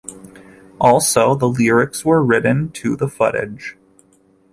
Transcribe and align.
Also 0.79 1.35
the 1.35 1.45
lyrics 1.45 2.03
were 2.03 2.25
written 2.25 2.71
to 2.71 2.95
the 2.95 3.07
footage. 3.07 3.77